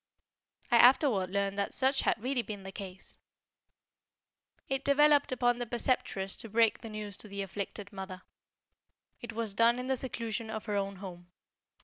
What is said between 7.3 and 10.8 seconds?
afflicted mother. It was done in the seclusion of her